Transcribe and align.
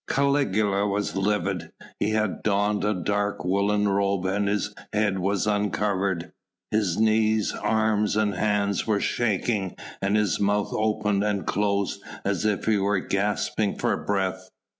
Caligula 0.09 0.87
was 0.87 1.15
livid. 1.15 1.71
He 1.99 2.09
had 2.09 2.41
donned 2.41 2.83
a 2.83 2.95
dark 2.95 3.45
woollen 3.45 3.87
robe 3.87 4.25
and 4.25 4.47
his 4.47 4.73
head 4.91 5.19
was 5.19 5.45
uncovered. 5.45 6.31
His 6.71 6.97
knees, 6.97 7.53
arms 7.53 8.15
and 8.15 8.33
hands 8.33 8.87
were 8.87 8.99
shaking 8.99 9.75
and 10.01 10.15
his 10.17 10.39
mouth 10.39 10.69
opened 10.73 11.23
and 11.23 11.45
closed 11.45 12.01
as 12.25 12.45
if 12.45 12.65
he 12.65 12.79
were 12.79 12.97
gasping 12.99 13.75
for 13.77 13.95
breath. 13.95 14.49